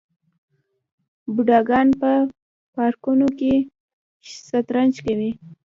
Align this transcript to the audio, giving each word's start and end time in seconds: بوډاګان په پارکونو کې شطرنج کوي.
بوډاګان 1.33 1.87
په 2.01 2.11
پارکونو 2.73 3.27
کې 3.39 3.53
شطرنج 4.47 4.95
کوي. 5.05 5.31